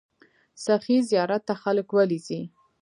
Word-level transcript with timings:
سخي 0.65 0.97
زیارت 1.09 1.41
ته 1.47 1.53
خلک 1.61 1.87
ولې 1.93 2.19
ځي؟ 2.25 2.41